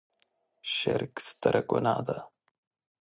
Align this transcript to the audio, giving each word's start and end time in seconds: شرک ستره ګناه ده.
شرک 0.75 1.13
ستره 1.27 1.61
ګناه 1.69 2.01
ده. 2.07 2.17